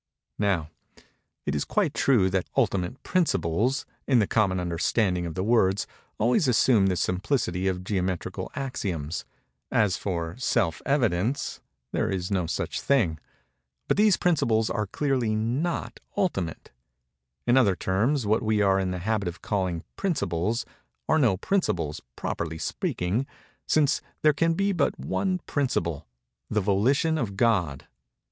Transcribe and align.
Now, 0.39 0.71
it 1.45 1.53
is 1.53 1.63
quite 1.63 1.93
true 1.93 2.31
that 2.31 2.49
"ultimate 2.57 3.03
principles," 3.03 3.85
in 4.07 4.17
the 4.17 4.25
common 4.25 4.59
understanding 4.59 5.27
of 5.27 5.35
the 5.35 5.43
words, 5.43 5.85
always 6.17 6.47
assume 6.47 6.87
the 6.87 6.95
simplicity 6.95 7.67
of 7.67 7.83
geometrical 7.83 8.49
axioms—(as 8.55 9.97
for 9.97 10.35
"self 10.39 10.81
evidence," 10.87 11.61
there 11.91 12.09
is 12.09 12.31
no 12.31 12.47
such 12.47 12.81
thing)—but 12.81 13.95
these 13.95 14.17
principles 14.17 14.71
are 14.71 14.87
clearly 14.87 15.35
not 15.35 15.99
"ultimate;" 16.17 16.71
in 17.45 17.55
other 17.55 17.75
terms 17.75 18.25
what 18.25 18.41
we 18.41 18.59
are 18.59 18.79
in 18.79 18.89
the 18.89 18.97
habit 19.05 19.27
of 19.27 19.43
calling 19.43 19.83
principles 19.97 20.65
are 21.07 21.19
no 21.19 21.37
principles, 21.37 22.01
properly 22.15 22.57
speaking—since 22.57 24.01
there 24.23 24.33
can 24.33 24.55
be 24.55 24.71
but 24.71 24.97
one 24.99 25.37
principle, 25.45 26.07
the 26.49 26.59
Volition 26.59 27.19
of 27.19 27.37
God. 27.37 27.85